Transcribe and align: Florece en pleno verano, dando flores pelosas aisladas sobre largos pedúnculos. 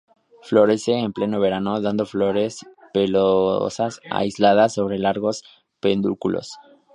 Florece 0.41 0.93
en 0.93 1.13
pleno 1.13 1.39
verano, 1.39 1.79
dando 1.79 2.07
flores 2.07 2.65
pelosas 2.91 4.01
aisladas 4.09 4.73
sobre 4.73 4.97
largos 4.97 5.43
pedúnculos. 5.79 6.57